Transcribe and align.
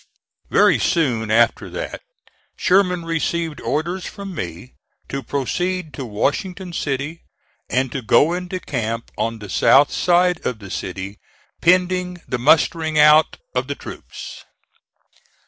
Very 0.49 0.79
soon 0.79 1.29
after 1.29 1.69
that, 1.69 2.01
Sherman 2.57 3.05
received 3.05 3.61
orders 3.61 4.03
from 4.03 4.33
me 4.33 4.73
to 5.09 5.21
proceed 5.21 5.93
to 5.93 6.05
Washington 6.07 6.73
City, 6.73 7.21
and 7.69 7.91
to 7.91 8.01
go 8.01 8.33
into 8.33 8.59
camp 8.59 9.11
on 9.15 9.37
the 9.37 9.47
south 9.47 9.91
side 9.91 10.43
of 10.43 10.57
the 10.57 10.71
city 10.71 11.19
pending 11.61 12.19
the 12.27 12.39
mustering 12.39 12.97
out 12.97 13.37
of 13.53 13.67
the 13.67 13.75
troops. 13.75 14.43